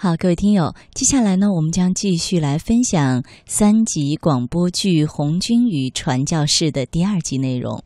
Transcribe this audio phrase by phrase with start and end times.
[0.00, 7.82] 好，各位听友，接下来呢，我们将继续来分享三集广播剧《红军与传教士》的第二集内容。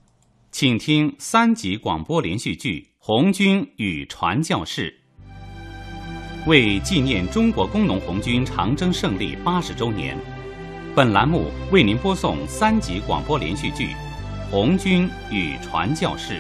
[0.51, 4.95] 请听三集广播连续剧《红军与传教士》。
[6.47, 10.15] 为纪念中国工农红军长征胜利八十周年，
[10.95, 13.87] 本栏目为您播送三集广播连续剧
[14.51, 16.35] 《红军与传教士》。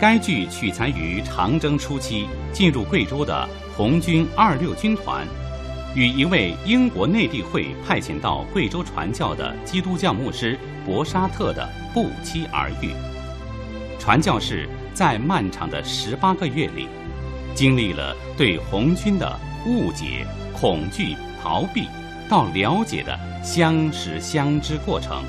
[0.00, 3.46] 该剧取材于长征初期进入贵州的
[3.76, 5.26] 红军二六军团，
[5.96, 12.90] 与一位英国内地会派遣到贵州传教的基督教牧师博沙特的不期而遇。
[13.98, 16.86] 传教士在漫长的十八个月里，
[17.52, 21.88] 经历了对红军的误解、恐惧、逃避，
[22.28, 25.24] 到了解的相识相知过程。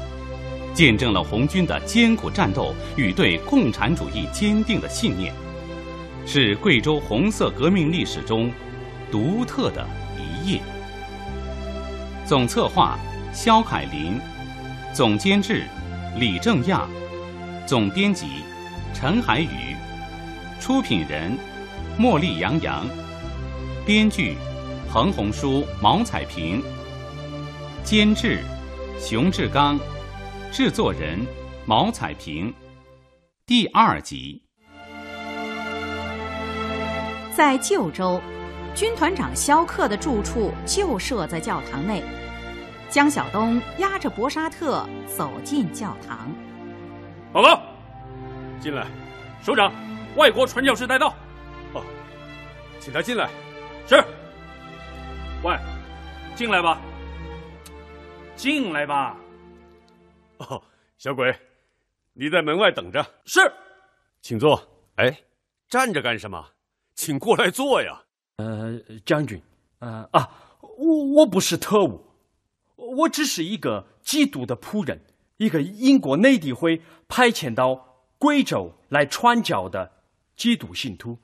[0.72, 5.34] 见证了红军的艰苦战斗与对共产主义坚定的信念，
[6.26, 8.52] 是贵州红色革命历史中
[9.12, 10.60] 独特的一页。
[12.26, 12.98] 总策划
[13.34, 14.20] 肖凯林，
[14.94, 15.64] 总监制
[16.18, 16.88] 李正亚，
[17.68, 18.28] 总编辑
[18.94, 19.76] 陈海宇，
[20.60, 21.38] 出品人
[22.00, 22.86] 茉莉杨洋，
[23.86, 24.36] 编剧
[24.90, 26.62] 彭红书、毛彩萍，
[27.84, 28.40] 监制
[29.00, 29.80] 熊志刚。
[30.52, 31.20] 制作人
[31.66, 32.54] 毛彩萍，
[33.46, 34.45] 第二集。
[37.36, 38.22] 在旧州，
[38.74, 42.02] 军团长肖克的住处就设在教堂内。
[42.90, 46.32] 江晓东押着博沙特走进教堂。
[47.34, 47.62] 报告，
[48.62, 48.88] 进来，
[49.44, 49.70] 首长，
[50.16, 51.10] 外国传教士带到。
[51.74, 51.84] 哦，
[52.80, 53.30] 请他进来。
[53.86, 54.02] 是。
[55.44, 55.58] 喂，
[56.38, 56.80] 进来吧。
[58.38, 59.18] 进来吧。
[60.38, 60.64] 哦，
[60.98, 61.38] 小鬼，
[62.14, 63.06] 你在门外等着。
[63.26, 63.42] 是，
[64.22, 64.58] 请坐。
[64.96, 65.14] 哎，
[65.68, 66.48] 站着干什么？
[66.96, 68.04] 请过来坐呀。
[68.38, 69.42] 呃，将军，
[69.80, 70.30] 呃啊，
[70.62, 72.06] 我我不是特务，
[72.76, 75.00] 我只是一个基督的仆人，
[75.38, 79.92] 一个英国内地会派遣到贵州来传教的
[80.36, 81.18] 基督信徒。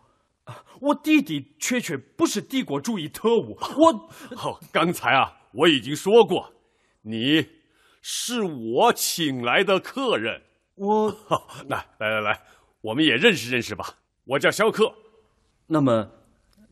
[0.81, 3.57] 我的的确确不是帝国主义特务。
[3.77, 3.91] 我，
[4.37, 6.53] 哦，刚才啊，我已经说过，
[7.01, 7.61] 你。
[8.03, 10.41] 是我请来的客人，
[10.73, 11.15] 我
[11.69, 12.41] 来来来来，
[12.81, 13.99] 我们也认识认识吧。
[14.25, 14.91] 我叫肖克。
[15.73, 16.05] 那么，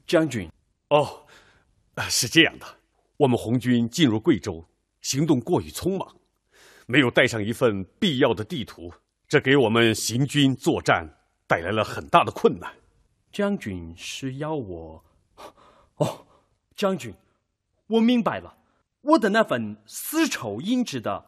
[0.06, 0.52] 将军，
[0.90, 1.26] 哦，
[2.10, 2.66] 是这样的，
[3.16, 4.68] 我们红军进入贵州，
[5.02, 6.18] 行动过于匆忙，
[6.86, 8.92] 没有带上一份必要的地图，
[9.26, 11.18] 这给我们行军作战
[11.48, 12.76] 带来了很大的困难。
[13.32, 15.06] 将军是要我？
[15.96, 16.28] 哦，
[16.76, 17.14] 将军，
[17.88, 18.58] 我明白了。
[19.00, 21.26] 我的那份丝绸印制的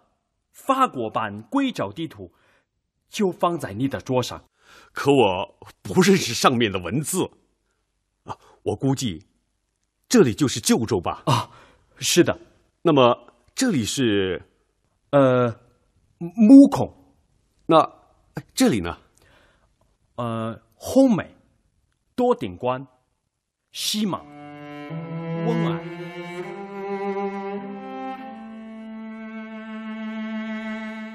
[0.51, 2.33] 法国版贵州地图
[3.07, 4.43] 就放在你的桌上，
[4.91, 7.31] 可我不认识上面的文字啊！
[8.63, 9.25] 我估计
[10.07, 11.23] 这里就是旧州吧？
[11.25, 11.49] 啊，
[11.97, 12.39] 是的。
[12.83, 14.41] 那么这里是
[15.11, 15.55] 呃
[16.17, 16.93] 木孔，
[17.65, 17.89] 那
[18.53, 18.97] 这里呢？
[20.15, 21.35] 呃，红梅、
[22.15, 22.85] 多顶关、
[23.71, 24.21] 西马、
[25.47, 25.79] 温安。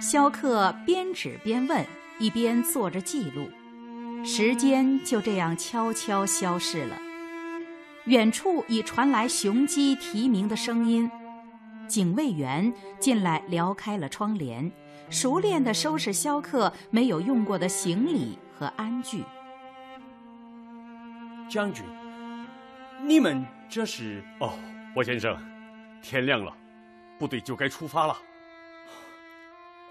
[0.00, 1.86] 肖克边指边问，
[2.18, 3.48] 一边做着记录，
[4.24, 6.96] 时间就这样悄悄消逝了。
[8.06, 11.10] 远处已传来雄鸡啼鸣的声音，
[11.88, 14.70] 警卫员进来撩开了窗帘，
[15.10, 19.24] 熟练地收拾肖克没有用过的行李和鞍具。
[21.48, 21.84] 将军，
[23.02, 24.22] 你们这是？
[24.38, 24.52] 哦，
[24.94, 25.36] 博先生，
[26.00, 26.56] 天亮了，
[27.18, 28.16] 部队就该出发了。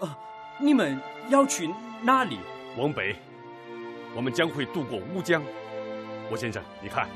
[0.00, 0.18] 啊，
[0.58, 0.98] 你们
[1.28, 1.70] 要去
[2.02, 2.38] 哪里？
[2.78, 3.16] 往北，
[4.14, 5.42] 我们将会渡过乌江。
[6.30, 7.08] 吴先生，你看，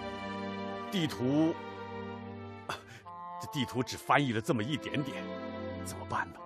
[0.91, 1.55] 地图，
[3.41, 5.23] 这 地图只翻译了这么一点点，
[5.85, 6.39] 怎么办呢？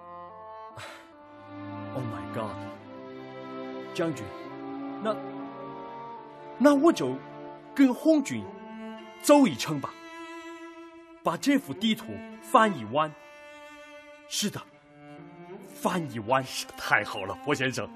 [1.94, 2.50] Oh my God，
[3.94, 4.24] 将军，
[5.02, 5.16] 那
[6.58, 7.16] 那我就
[7.74, 8.44] 跟红军
[9.22, 9.92] 走一程吧，
[11.22, 12.06] 把这幅地图
[12.42, 13.12] 翻一完。
[14.28, 14.60] 是的。
[15.66, 16.42] 翻一弯，
[16.78, 17.86] 太好了，薄先生，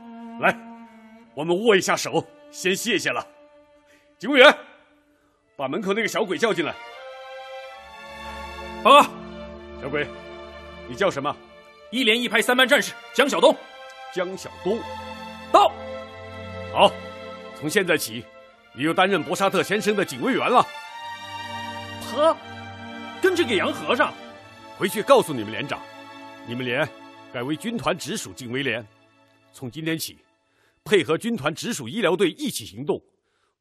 [0.40, 0.55] 来，
[1.34, 3.26] 我们握一下手，先谢谢了。
[4.19, 4.58] 警卫员，
[5.58, 6.72] 把门口那个小鬼叫进来。
[8.81, 9.10] 报告，
[9.82, 10.06] 小鬼，
[10.88, 11.37] 你叫什么？
[11.90, 13.52] 一连一排三班战士江晓东。
[14.14, 14.78] 江晓东，
[15.50, 15.72] 到。
[16.72, 16.93] 好，
[17.58, 18.25] 从现在起，
[18.72, 20.64] 你又担任博沙特先生的警卫员了。
[22.02, 22.37] 他
[23.20, 24.14] 跟这个洋和尚，
[24.78, 25.81] 回去告诉你们连长，
[26.46, 26.88] 你们连。
[27.32, 28.87] 改为军团直属警卫连，
[29.52, 30.16] 从今天起，
[30.84, 33.02] 配合军团直属医疗队一起行动，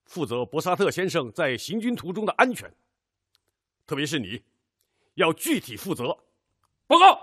[0.08, 2.74] 负责博沙特先生在行军途中的安全。
[3.86, 4.42] 特别是你，
[5.14, 6.18] 要具体负责。
[6.88, 7.20] 报告，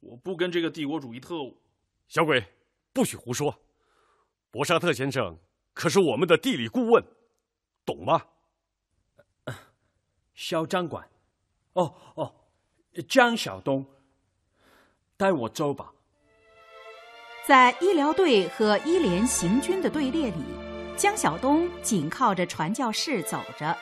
[0.00, 1.60] 我不跟这个帝国主义特务。
[2.08, 2.44] 小鬼，
[2.92, 3.60] 不许胡说。
[4.50, 5.36] 博沙特先生
[5.72, 7.04] 可是我们的地理顾问，
[7.84, 8.24] 懂吗？
[10.34, 11.08] 肖张管。
[11.74, 12.34] 哦哦，
[13.08, 13.84] 江晓东，
[15.16, 15.92] 带我走吧。
[17.46, 20.36] 在医疗队和医联行军的队列里，
[20.96, 23.76] 江晓东紧靠着传教士走着，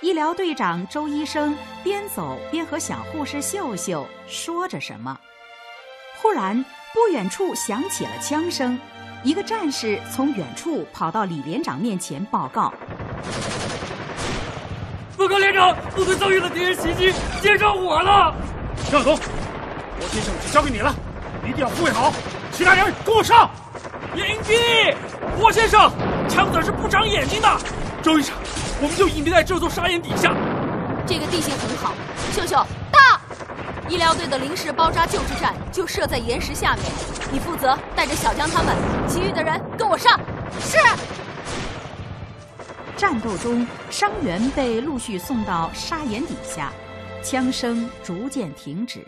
[0.00, 5.18] 医疗队长周医生边走边和小护士秀秀说着什么。
[6.22, 6.64] 忽然，
[6.94, 8.78] 不远处响起了枪声，
[9.22, 12.72] 一个战士从远处跑到李连长面前报告
[15.18, 17.12] ：“报告连长，部队遭遇了敌人袭击，
[17.42, 18.34] 接上火了。”
[18.90, 19.18] 江晓东，
[20.00, 20.94] 我先生就交给你了，
[21.46, 22.10] 一定要护卫好。
[22.50, 23.50] 其他人跟我上！
[24.14, 24.94] 隐蔽，
[25.36, 25.90] 霍先生，
[26.28, 27.48] 枪子是不长眼睛的。
[28.02, 28.34] 周医生，
[28.80, 30.32] 我们就隐蔽在这座沙岩底下。
[31.06, 31.92] 这个地形很好。
[32.32, 32.54] 秀秀
[32.92, 33.20] 到，
[33.88, 36.84] 医疗队的临时包扎救治站就设在岩石下面。
[37.32, 38.76] 你负责带着小江他们，
[39.08, 40.18] 其余的人跟我上。
[40.60, 40.78] 是。
[42.96, 46.72] 战斗中，伤员被陆续送到沙岩底下，
[47.22, 49.04] 枪声逐渐停止。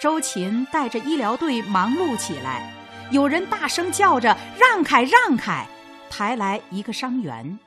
[0.00, 2.72] 周琴带着医疗队忙碌起来，
[3.10, 5.66] 有人大声叫着：“让开，让开！”
[6.10, 7.58] 抬来一个伤员，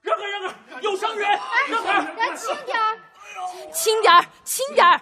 [0.00, 0.80] 让开，让开！
[0.80, 1.28] 有伤员，
[1.68, 2.36] 让开！
[2.36, 2.98] 轻点儿，
[3.72, 5.00] 轻点儿，轻点儿！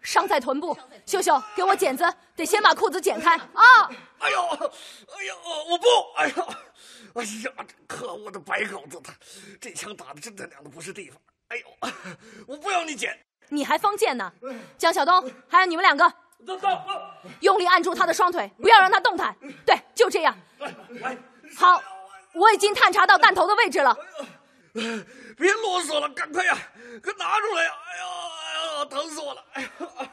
[0.00, 3.90] 伤在臀部，秀秀，给我剪子，得先把裤子剪开啊！
[4.18, 5.36] 哎呦，哎呦，
[5.68, 5.86] 我不！
[6.16, 6.42] 哎呦，
[7.14, 9.12] 哎呀，可恶的白狗子，他
[9.60, 11.20] 这枪打的真他娘的不是地方！
[11.48, 11.64] 哎呦，
[12.46, 13.18] 我不要你剪！
[13.50, 14.32] 你还方剑呢，
[14.78, 16.10] 江晓东，还有你们两个，
[17.40, 19.36] 用力按住他的双腿，不要让他动弹。
[19.66, 20.36] 对，就这样。
[21.56, 21.82] 好，
[22.34, 23.96] 我已经探查到弹头的位置了。
[25.36, 26.56] 别啰嗦了，赶快呀，
[27.02, 27.72] 快拿出来呀！
[27.86, 28.04] 哎呀，
[28.44, 29.44] 哎呀，疼死我了！
[29.52, 29.68] 哎呀，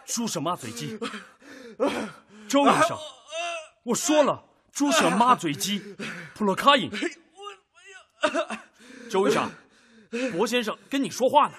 [0.06, 1.00] 注射麻醉剂。
[2.48, 2.98] 周医生，
[3.84, 5.96] 我说了，注射麻醉剂，
[6.36, 6.92] 普洛卡因。
[9.10, 9.50] 周医生，
[10.32, 11.56] 博先生跟你说话呢。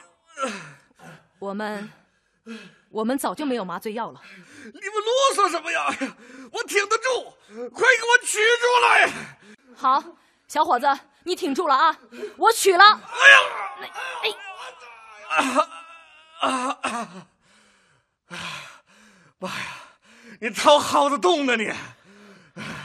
[1.39, 1.91] 我们，
[2.91, 4.21] 我们早就没有麻醉药了。
[4.65, 5.87] 你们啰嗦什么呀？
[6.53, 7.35] 我挺得住，
[7.71, 9.11] 快给我取出来！
[9.77, 10.03] 好，
[10.49, 10.87] 小伙子，
[11.25, 11.99] 你挺住了啊！
[12.37, 12.85] 我取了。
[12.85, 13.39] 哎呀！
[14.23, 14.31] 哎！
[15.37, 15.41] 啊
[16.41, 16.79] 啊
[18.29, 18.39] 啊！
[19.39, 19.67] 妈呀！
[20.41, 21.73] 你掏耗子洞呢你！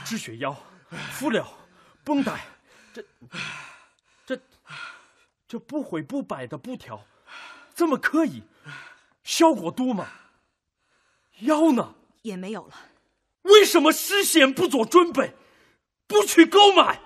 [0.03, 0.55] 止血药、
[1.13, 1.47] 敷料、
[2.03, 2.45] 绷带，
[2.93, 3.03] 这、
[4.25, 4.39] 这、
[5.47, 7.05] 这不悔不败的布条。
[7.73, 8.43] 怎么可以？
[9.23, 10.07] 效果多吗？
[11.41, 11.95] 腰呢？
[12.23, 12.73] 也没有了。
[13.43, 15.33] 为什么事先不做准备，
[16.07, 16.99] 不去购买？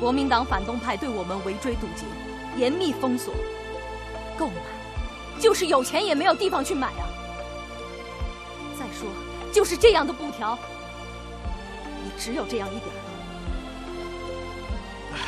[0.00, 2.04] 国民党反动派对我们围追堵截，
[2.56, 3.34] 严密封锁。
[4.36, 4.54] 购买，
[5.40, 7.06] 就是有钱也没有地方去买啊。
[8.78, 9.08] 再说，
[9.52, 10.56] 就是这样的布条，
[12.04, 13.02] 也只有这样一点了。
[15.12, 15.18] 哎，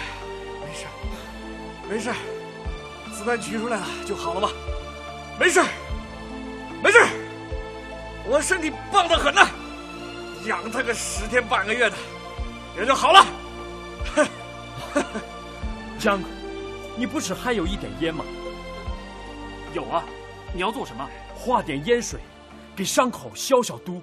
[0.60, 0.86] 没事，
[1.88, 2.12] 没事。
[3.12, 4.50] 子弹取出来了就好了吧？
[5.40, 5.62] 没事
[6.82, 6.98] 没事
[8.28, 9.40] 我身体棒得很呢，
[10.46, 11.96] 养他个十天半个月的，
[12.76, 13.26] 也就好了。
[15.98, 16.20] 江，
[16.94, 18.22] 你不是还有一点烟吗？
[19.72, 20.04] 有啊，
[20.52, 21.08] 你要做什么？
[21.34, 22.20] 化点烟水，
[22.76, 24.02] 给伤口消消毒。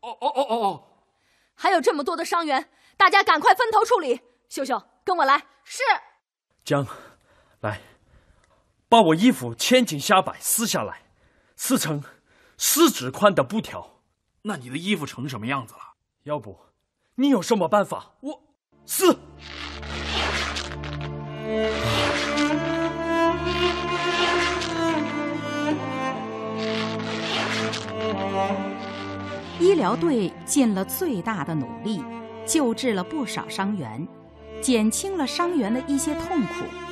[0.00, 0.84] 哦哦哦哦哦！
[1.54, 4.18] 还有这么多的伤员，大家赶快分头处理。
[4.48, 5.44] 秀秀，跟我来。
[5.64, 5.82] 是。
[6.64, 6.86] 江。
[7.60, 7.78] 来，
[8.90, 11.02] 把我衣服千斤下摆撕下来，
[11.56, 12.02] 撕成
[12.56, 14.00] 四指宽的布条。
[14.42, 15.80] 那你的衣服成什么样子了？
[16.22, 16.58] 要不，
[17.16, 18.12] 你有什么办法？
[18.20, 18.42] 我
[18.86, 19.18] 撕。
[29.60, 32.02] 医疗队尽了最大的努力，
[32.46, 34.08] 救治了不少伤员，
[34.62, 36.87] 减轻了伤员的一些痛苦。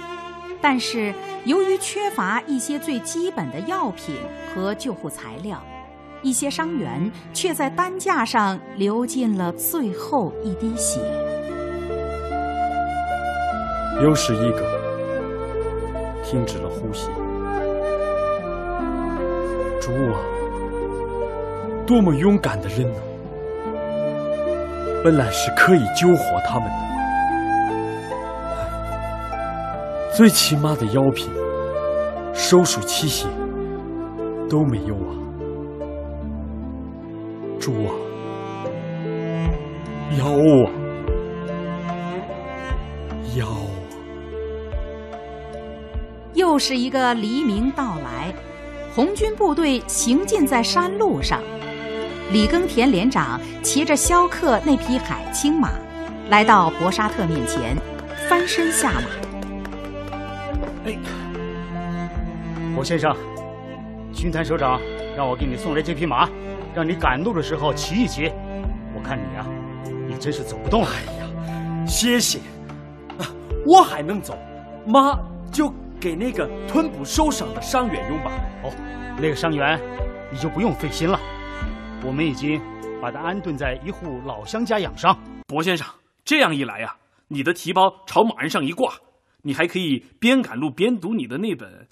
[0.68, 4.16] 但是，由于缺乏一些最基本的药品
[4.52, 5.62] 和救护材料，
[6.22, 10.98] 一些伤员却在担架上流尽了最后一滴血。
[14.02, 14.66] 又是一个
[16.24, 17.10] 停止了呼吸。
[19.80, 20.18] 主啊，
[21.86, 22.98] 多么勇敢的人呢！
[25.04, 26.85] 本来是可以救活他们的。
[30.16, 31.28] 最起码的药品、
[32.32, 33.26] 手术器械
[34.48, 35.12] 都没有啊！
[37.60, 37.92] 主啊，
[40.16, 40.72] 妖啊，
[43.36, 43.68] 妖啊！
[46.32, 48.32] 又是一个黎明到来，
[48.94, 51.42] 红军部队行进在山路上。
[52.32, 55.72] 李耕田连长骑着萧克那匹海青马，
[56.30, 57.76] 来到博沙特面前，
[58.30, 59.25] 翻身下马。
[60.86, 60.96] 哎，
[62.72, 63.12] 博先生，
[64.12, 64.80] 巡坛首长
[65.16, 66.30] 让我给你送来这匹马，
[66.72, 68.30] 让你赶路的时候骑一骑。
[68.94, 69.44] 我看你呀，
[70.06, 70.88] 你真是走不动了。
[70.88, 72.38] 哎呀，谢谢。
[73.66, 74.38] 我还能走，
[74.86, 75.18] 马
[75.50, 78.30] 就给那个吞捕收赏的伤员用吧。
[78.62, 78.70] 哦，
[79.16, 79.80] 那个伤员
[80.30, 81.18] 你就不用费心了。
[82.04, 82.62] 我们已经
[83.02, 85.18] 把他安顿在一户老乡家养伤。
[85.48, 85.84] 博先生，
[86.24, 86.94] 这样一来呀，
[87.26, 88.92] 你的提包朝马鞍上一挂，
[89.46, 91.86] 你还可以边赶路边读你的那本，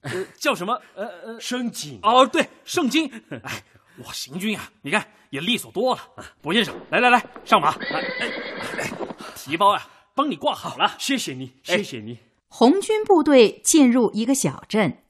[0.00, 0.82] 呃， 叫什么？
[0.96, 2.00] 呃呃，圣经。
[2.02, 3.08] 哦，对，圣经。
[3.44, 3.62] 哎，
[3.98, 6.02] 我行军啊，你看也利索多了。
[6.42, 7.76] 博先生，来来来，上马。
[7.76, 8.90] 来，哎，
[9.36, 9.86] 提包呀。
[10.14, 12.18] 帮你挂好了，谢谢你，谢谢你。
[12.48, 15.04] 红军部队进入一个小镇，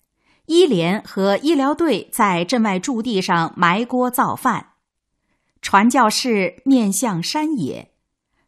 [0.44, 4.74] 医连和医疗队在镇外驻地上埋锅造饭。
[5.62, 7.92] 传教士面向山野，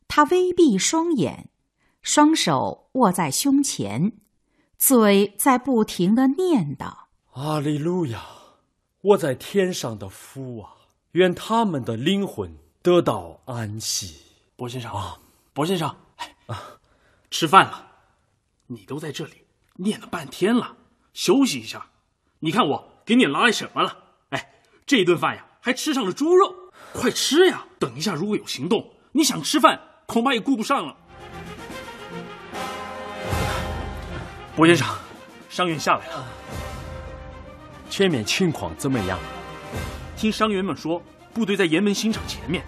[0.06, 1.49] 他微闭双眼，
[2.02, 4.12] 双手握在胸前，
[4.78, 7.04] 嘴在不停的念叨
[7.34, 8.22] ：“阿利路亚！
[9.02, 10.72] 我在天上的父啊，
[11.12, 14.22] 愿他们的灵魂得到安息。”
[14.56, 15.18] 博先生啊，
[15.52, 15.94] 博先生。
[16.16, 16.62] 哎啊，
[17.30, 17.86] 吃饭了，
[18.66, 19.44] 你都在这里
[19.76, 20.76] 念了半天了，
[21.12, 21.90] 休息一下。
[22.40, 23.96] 你看我给你拉来什么了？
[24.30, 26.54] 哎，这顿饭呀，还吃上了猪肉，
[26.94, 27.66] 快吃呀！
[27.78, 30.96] 等一下如果有行动，你想吃饭恐怕也顾不上了。
[34.60, 34.86] 博先生，
[35.48, 36.22] 伤员下来了，
[37.88, 39.18] 前面情况怎么样？
[40.18, 41.02] 听伤员们说，
[41.32, 42.62] 部队在岩门新场前面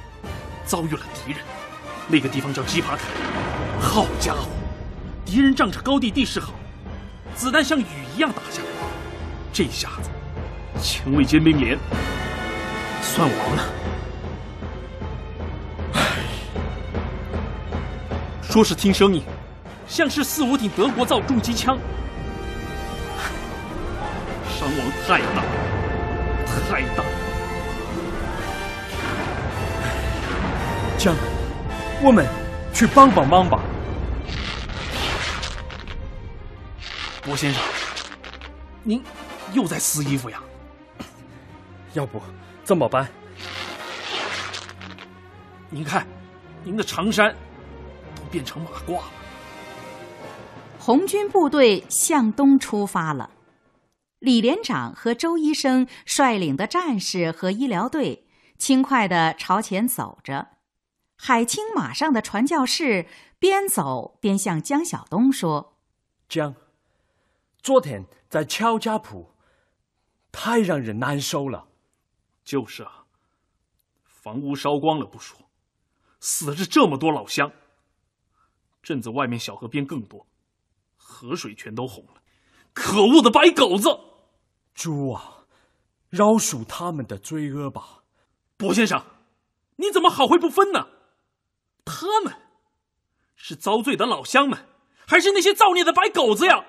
[0.64, 1.40] 遭遇了敌人，
[2.08, 3.00] 那个地方叫基帕坎。
[3.78, 4.48] 好家伙，
[5.26, 6.54] 敌人仗着高地地势好，
[7.34, 7.84] 子弹像雨
[8.16, 8.68] 一样打下来。
[9.52, 10.08] 这下子，
[10.80, 11.78] 前卫尖兵连
[13.02, 13.64] 算完了。
[18.40, 19.22] 说是听声音，
[19.92, 21.78] 像是四五挺德国造重机枪。
[24.48, 25.44] 伤亡太大，
[26.46, 27.04] 太大。
[30.96, 31.14] 将，
[32.02, 32.26] 我们
[32.72, 33.60] 去帮帮忙吧。
[37.26, 37.62] 郭先生，
[38.82, 39.04] 您
[39.52, 40.42] 又在撕衣服呀？
[41.92, 42.18] 要不
[42.64, 43.06] 这么办？
[45.68, 46.06] 您看，
[46.64, 47.36] 您的长衫
[48.16, 49.04] 都变成马褂了。
[50.84, 53.30] 红军部队向东出发了，
[54.18, 58.26] 李连长和周医生率领的战士和医疗队
[58.58, 60.48] 轻快地朝前走着。
[61.14, 63.06] 海清马上的传教士
[63.38, 65.78] 边走边向江晓东说
[66.28, 66.52] ：“江。”
[67.62, 69.36] 昨天在乔家铺，
[70.32, 71.68] 太让人难受了。
[72.42, 73.04] 就是啊，
[74.02, 75.38] 房屋烧光了不说，
[76.18, 77.52] 死了这么多老乡。
[78.82, 80.26] 镇子外面小河边更多，
[81.12, 82.22] 河水全都红了。
[82.72, 83.88] 可恶的白狗子！
[84.74, 85.44] 猪啊，
[86.08, 88.02] 饶恕他们的罪恶吧。
[88.56, 89.04] 薄先生，
[89.76, 90.86] 你怎么好坏不分呢？
[91.84, 92.32] 他们
[93.36, 94.66] 是遭罪的老乡们，
[95.06, 96.64] 还是那些造孽的白狗子呀？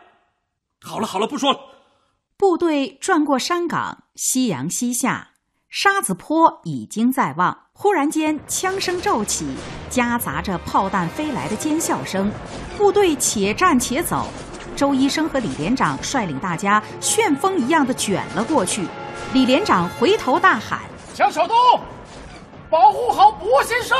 [0.81, 1.59] 好了好了，不说了。
[2.35, 5.35] 部队转过山岗，夕阳西下，
[5.69, 7.62] 沙子坡已经在望。
[7.75, 9.45] 忽然间，枪声骤起，
[9.89, 12.31] 夹杂着炮弹飞来的尖笑声。
[12.77, 14.27] 部队且战且走。
[14.75, 18.87] 周医生和李连长率领大家旋风一样的卷了过去。
[19.33, 20.79] 李连长回头大喊
[21.13, 21.57] ：“江小东，
[22.69, 23.97] 保护好博先生！”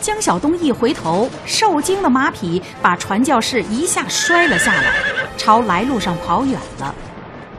[0.00, 4.94] 江晓东一回头，受惊的马匹把传教士一下摔了下来，
[5.36, 6.94] 朝来路上跑远了。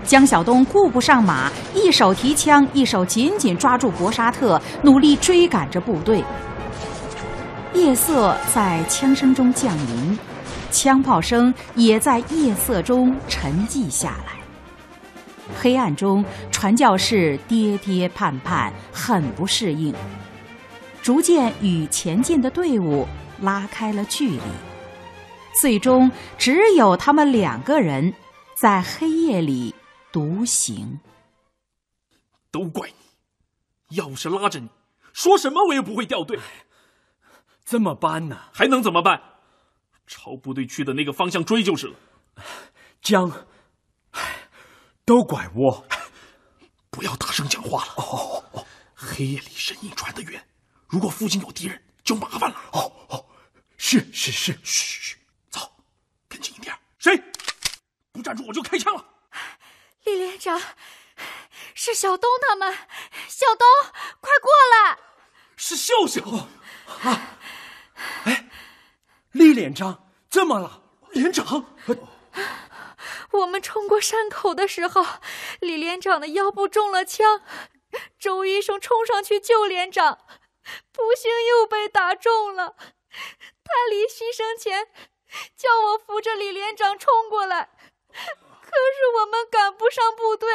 [0.06, 6.24] 江晓东顾不上马，一手提枪，一手紧紧抓住博沙特，努力追赶着部队。
[7.74, 10.18] 夜色在枪声中降临，
[10.72, 14.34] 枪炮声也在夜色中沉寂下来。
[15.60, 19.94] 黑暗中，传教士跌跌绊绊，很不适应。
[21.02, 23.08] 逐渐与前进的队伍
[23.42, 24.40] 拉开了距离，
[25.60, 28.14] 最终只有他们两个人
[28.56, 29.74] 在黑夜里
[30.16, 30.98] 独行。
[32.50, 33.98] 都怪你！
[33.98, 34.70] 要是拉着你，
[35.12, 36.40] 说什么我也不会掉队。
[37.66, 38.50] 怎么办呢？
[38.54, 39.22] 还能怎么办？
[40.08, 41.98] 朝部队去的那个方向追就是了。
[43.02, 43.30] 江，
[45.04, 45.86] 都怪我！
[46.90, 47.94] 不要大声讲话了。
[47.98, 50.42] 哦哦，黑夜里声音传得远。
[50.88, 52.56] 如果附近有敌人，就麻烦了。
[52.72, 53.26] 哦哦，
[53.76, 55.18] 是是是，嘘嘘，
[55.50, 55.70] 走，
[56.30, 56.74] 跟紧一点。
[57.00, 57.22] 谁
[58.14, 58.22] 不？
[58.22, 59.06] 站住，我就开枪了。
[60.06, 60.62] 李连长，
[61.74, 62.72] 是小东他们，
[63.28, 63.68] 小东，
[64.22, 65.00] 快过来！
[65.58, 66.22] 是秀秀
[67.04, 67.38] 啊！
[68.26, 68.48] 哎，
[69.32, 70.84] 李连长，怎么了？
[71.12, 71.76] 连长，
[73.32, 75.04] 我们冲过山口的时候，
[75.60, 77.42] 李连长的腰部中了枪，
[78.20, 80.20] 周医生冲上去救连长，
[80.92, 82.76] 不幸又被打中了。
[83.64, 84.88] 他临牺牲前
[85.58, 87.70] 叫我扶着李连长冲过来。
[88.66, 90.50] 可是我们赶不上部队，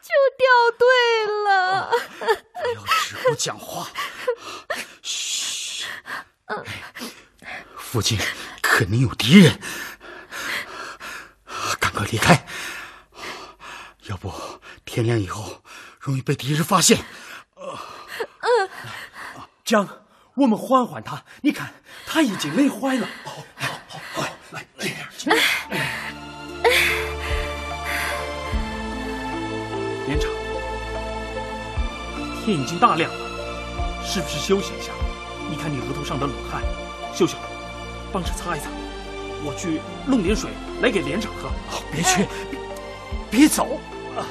[0.00, 0.08] 就
[0.38, 0.46] 掉
[0.78, 0.86] 队
[1.44, 1.90] 了。
[2.54, 3.88] 不要只顾讲话，
[5.02, 5.84] 嘘。
[7.76, 8.18] 附近
[8.62, 9.60] 肯定有敌人，
[11.80, 12.46] 赶快离开，
[14.02, 14.32] 要不
[14.84, 15.62] 天亮以后
[15.98, 17.04] 容易被敌人发现。
[17.56, 18.68] 嗯，
[19.64, 20.06] 江，
[20.36, 21.74] 我们缓缓他，你看
[22.06, 23.08] 他已经累坏了。
[23.24, 25.42] 好，好，好，来，轻点，轻点。
[32.48, 33.16] 天已经大亮了，
[34.02, 34.90] 是不是休息一下？
[35.50, 36.62] 你看你额头上的冷汗，
[37.14, 37.36] 秀秀，
[38.10, 38.70] 帮着擦一擦。
[39.44, 40.48] 我去弄点水
[40.80, 41.50] 来给连长喝。
[41.92, 42.58] 别去，别
[43.30, 43.78] 别走！
[44.16, 44.24] 啊，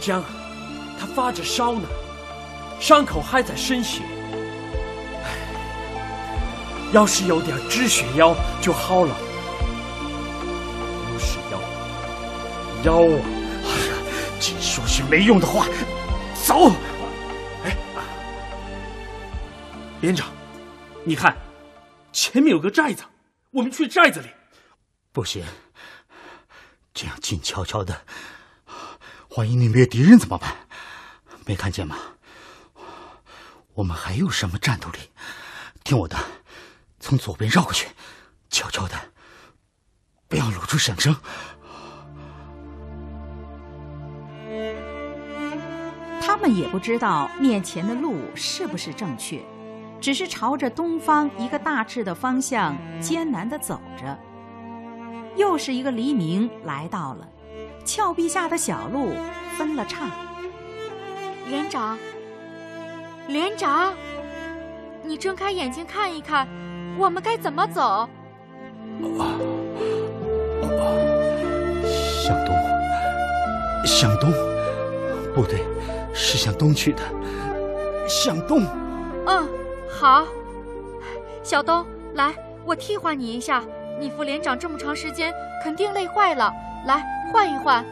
[0.00, 0.24] 江，
[0.98, 1.88] 他发着烧呢，
[2.80, 4.02] 伤口还在渗血。
[6.92, 9.16] 要是有点止血药就好了。
[11.12, 11.60] 不是药，
[12.82, 13.22] 药啊！
[13.64, 13.94] 哎呀，
[14.40, 15.66] 净说些没用的话，
[16.44, 16.72] 走！
[20.02, 20.32] 连长，
[21.04, 21.36] 你看，
[22.12, 23.04] 前面有个寨子，
[23.52, 24.26] 我们去寨子里。
[25.12, 25.44] 不行，
[26.92, 28.04] 这样静悄悄的，
[29.36, 30.56] 万一那边敌人怎么办？
[31.46, 31.96] 没看见吗？
[33.74, 34.98] 我们还有什么战斗力？
[35.84, 36.16] 听我的。
[36.98, 37.88] 从左边绕过去，
[38.50, 38.96] 悄悄的，
[40.26, 41.14] 不要露出响声。
[46.20, 49.42] 他们也不知道面前的路是不是正确，
[50.02, 54.18] 只是朝着东方一个大致的方向艰难的走着。
[55.36, 57.28] 又是一个黎明来到了，
[57.84, 59.12] 峭壁下的小路
[59.56, 60.10] 分了岔。
[61.48, 61.96] 连长，
[63.28, 63.94] 连长，
[65.04, 66.48] 你睁开眼睛看一看。
[66.98, 67.80] 我们该怎么走？
[67.80, 68.08] 啊，
[72.24, 74.32] 向东，向东，
[75.32, 75.60] 部队
[76.12, 77.02] 是向东去的，
[78.08, 78.66] 向东。
[79.26, 79.48] 嗯，
[80.02, 80.26] 好。
[81.44, 82.34] 小东，来，
[82.64, 83.62] 我替换你一下。
[84.00, 86.52] 你副连长这么长时间，肯定累坏了。
[86.88, 87.84] 来，换一换。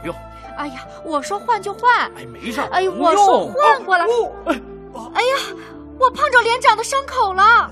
[0.00, 0.16] 不用。
[0.56, 2.10] 哎呀，我说换就换。
[2.16, 2.62] 哎，没事。
[2.72, 4.06] 哎，我说换过来。
[4.46, 5.36] 哎呀，
[5.98, 7.70] 我碰着连长的伤口了。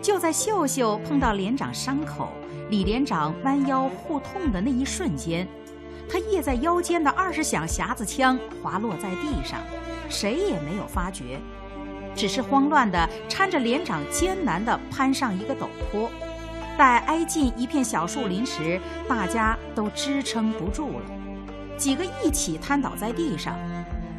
[0.00, 2.28] 就在秀秀碰到连长伤口，
[2.70, 5.46] 李连长弯腰护痛的那一瞬间，
[6.08, 9.60] 他掖在腰间的二十响匣子枪滑落在地上，
[10.08, 11.38] 谁也没有发觉，
[12.14, 16.10] 只是慌乱地搀着连长艰难地攀上一个陡坡。
[16.76, 21.04] 待挨近一片小树林时，大家都支撑不住了，
[21.76, 23.56] 几个一起瘫倒在地上。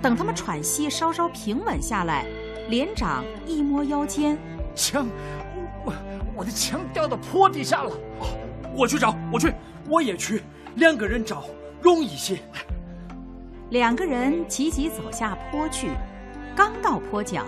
[0.02, 2.26] 等他们喘息稍稍平稳下来，
[2.70, 4.38] 连长一摸腰间，
[4.76, 5.08] 枪。
[5.84, 5.94] 我
[6.36, 7.92] 我的枪掉到坡底下了，
[8.74, 9.54] 我去找，我去，
[9.90, 10.42] 我也去，
[10.76, 11.44] 两个人找
[11.82, 12.40] 容易些。
[13.72, 15.90] 两个人急急走下坡去，
[16.56, 17.44] 刚到坡角，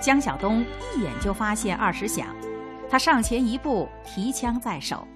[0.00, 2.28] 江晓东一眼就发现二十响，
[2.88, 5.06] 他上前一步，提枪在手，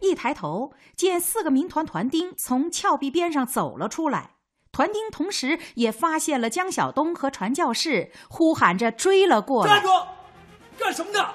[0.00, 4.30] 一抬头见四个民团团丁从峭壁边上走了出来，
[4.72, 9.74] 团丁同时也发现了江晓东和传教士，呼喊着追了过来。
[9.74, 9.88] 站住！
[10.78, 11.28] 干什么的？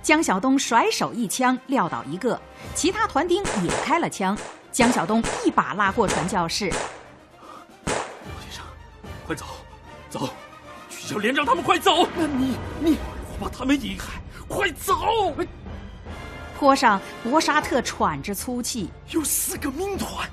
[0.00, 2.40] 江晓东甩手一枪撂倒一个，
[2.74, 4.38] 其他团丁也开了枪。
[4.70, 6.68] 江晓东一把拉过传教士，
[7.84, 7.94] 罗
[8.40, 8.64] 先生，
[9.26, 9.44] 快走，
[10.10, 10.28] 走，
[11.04, 12.08] 去叫连长他们快走。
[12.16, 12.96] 那你你，
[13.32, 14.06] 我把他们引开，
[14.48, 14.94] 快走。
[16.58, 20.28] 坡上，博沙特喘着粗气，有四个民团。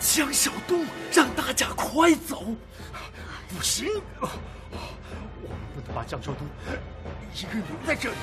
[0.00, 2.42] 江小东让大家快走，
[3.48, 3.86] 不行，
[4.20, 4.36] 我们
[5.72, 6.44] 不能把江小东
[7.32, 8.16] 一个人留在这里。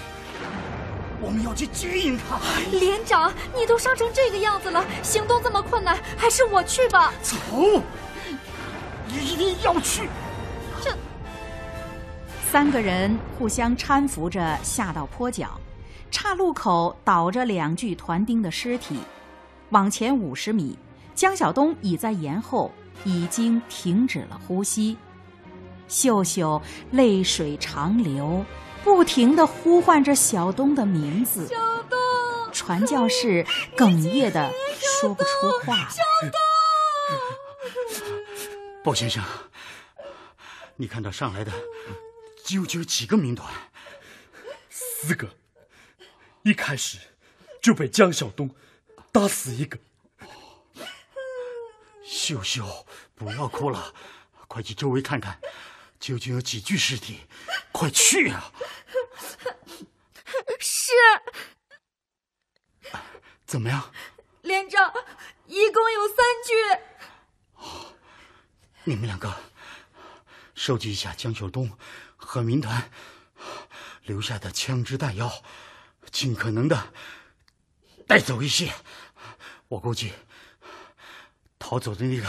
[1.22, 2.38] 我们要去接应他。
[2.72, 7.14] 连长，你都伤成这个样子了，行动这么困难，还是我去吧。
[7.22, 7.38] 走，
[9.10, 10.10] 一定要去。
[12.50, 15.62] 这三个人互相搀扶着下到坡脚，
[16.10, 19.00] 岔路口倒着两具团丁的尸体。
[19.70, 20.76] 往前五十米，
[21.14, 22.72] 江晓东倚在岩后，
[23.04, 24.98] 已经停止了呼吸。
[25.88, 26.60] 秀秀
[26.90, 28.44] 泪水长流。
[28.84, 31.56] 不停的呼唤着小东的名字，小
[31.88, 32.00] 东，
[32.52, 33.46] 传教士
[33.78, 35.30] 哽咽的说不出
[35.64, 35.88] 话来。
[38.84, 39.24] 鲍 先生，
[40.78, 41.52] 你看到上来的
[42.50, 43.54] 究竟有几个民团？
[44.72, 45.38] 四个。
[46.42, 46.98] 一开始
[47.62, 48.50] 就被江小东
[49.12, 49.78] 打死一个。
[52.04, 53.94] 秀秀，不要哭了，
[54.48, 55.40] 快去周围看看，
[56.00, 57.20] 究竟有几具尸体？
[57.72, 58.52] 快去啊！
[60.60, 60.92] 是。
[63.46, 63.94] 怎么样？
[64.42, 64.92] 连长，
[65.46, 66.54] 一共有三具。
[68.86, 69.40] 你们两个
[70.56, 71.70] 收集一下江小东
[72.20, 72.92] 和民团
[74.04, 75.42] 留下的枪支弹药，
[76.12, 76.94] 尽可能的
[78.06, 78.72] 带走一些。
[79.70, 80.14] 我估计。
[81.62, 82.26] 逃走的那个，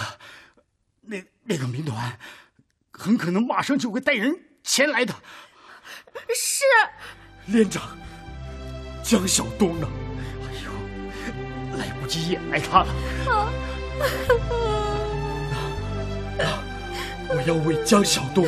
[1.03, 2.19] 那那个民团，
[2.91, 5.15] 很可能马上就会带人前来的。
[6.35, 6.65] 是，
[7.47, 7.97] 连长，
[9.03, 9.89] 江小东呢？
[10.43, 12.93] 哎呦，来不及掩埋他了。
[17.29, 18.47] 我要为江小东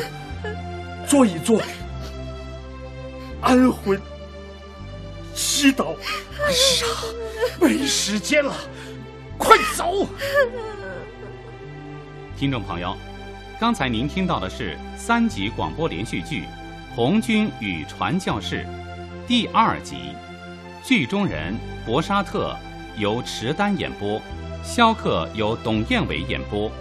[1.13, 1.61] 做一做
[3.39, 4.01] 安魂
[5.35, 5.95] 祈祷。
[6.49, 6.89] 是啊，
[7.61, 8.51] 没时间了。
[9.37, 10.07] 快走！
[12.35, 12.97] 听众朋友，
[13.59, 16.41] 刚才您听到的是三集广播连续剧
[16.95, 18.65] 《红军与传教士》
[19.27, 20.15] 第二集，
[20.83, 22.57] 剧中人博沙特
[22.97, 24.19] 由池丹演播，
[24.63, 26.71] 肖克由董彦伟演播，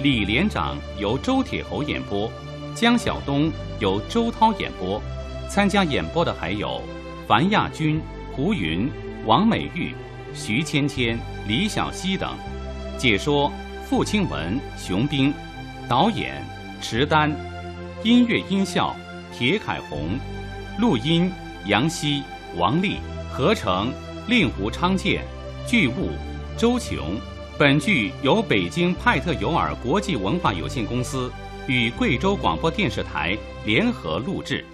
[0.00, 2.30] 李连长由周铁侯演播，
[2.74, 5.00] 江晓东由周涛演播。
[5.48, 6.80] 参加演播的还有
[7.26, 8.00] 樊亚军、
[8.32, 8.88] 胡云、
[9.26, 9.92] 王美玉。
[10.32, 12.30] 徐芊芊、李小溪等，
[12.96, 13.50] 解说
[13.84, 15.34] 傅清文、熊兵，
[15.88, 16.40] 导演
[16.80, 17.34] 池丹，
[18.04, 18.94] 音乐音效
[19.36, 20.10] 铁凯红，
[20.78, 21.28] 录音
[21.66, 22.22] 杨希、
[22.56, 22.98] 王丽，
[23.32, 23.92] 合成
[24.28, 25.24] 令狐昌建，
[25.66, 26.10] 剧务
[26.56, 27.18] 周琼。
[27.58, 31.28] 本剧由北京派特尤尔国际文化有限公司
[31.70, 34.64] 与贵州广播电视台联合录制。